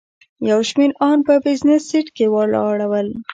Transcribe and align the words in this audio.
یو 0.49 0.59
شمېر 0.69 0.91
ان 1.07 1.19
په 1.27 1.33
بزنس 1.45 1.81
سیټ 1.89 2.07
کې 2.17 2.25
واړول. 2.33 3.07